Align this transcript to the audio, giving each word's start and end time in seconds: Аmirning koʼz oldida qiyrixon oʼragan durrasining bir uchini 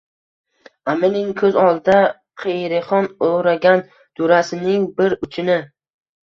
Аmirning 0.93 1.27
koʼz 1.41 1.59
oldida 1.63 1.97
qiyrixon 2.45 3.11
oʼragan 3.27 3.85
durrasining 4.21 4.89
bir 4.99 5.17
uchini 5.29 5.61